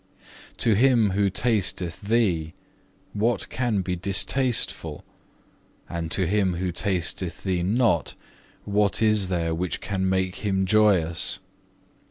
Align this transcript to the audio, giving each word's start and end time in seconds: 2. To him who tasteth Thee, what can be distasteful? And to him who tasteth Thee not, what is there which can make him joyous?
2. 0.57 0.71
To 0.71 0.75
him 0.79 1.11
who 1.11 1.29
tasteth 1.29 2.01
Thee, 2.01 2.55
what 3.13 3.47
can 3.49 3.81
be 3.83 3.95
distasteful? 3.95 5.03
And 5.87 6.09
to 6.09 6.25
him 6.25 6.55
who 6.55 6.71
tasteth 6.71 7.43
Thee 7.43 7.61
not, 7.61 8.15
what 8.65 9.03
is 9.03 9.27
there 9.27 9.53
which 9.53 9.79
can 9.79 10.09
make 10.09 10.37
him 10.37 10.65
joyous? 10.65 11.37